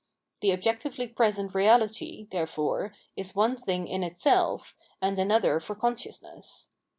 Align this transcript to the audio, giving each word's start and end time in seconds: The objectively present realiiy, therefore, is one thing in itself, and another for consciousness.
The 0.41 0.51
objectively 0.51 1.05
present 1.07 1.53
realiiy, 1.53 2.27
therefore, 2.31 2.91
is 3.15 3.35
one 3.35 3.55
thing 3.55 3.87
in 3.87 4.01
itself, 4.01 4.75
and 4.99 5.19
another 5.19 5.59
for 5.59 5.75
consciousness. 5.75 6.69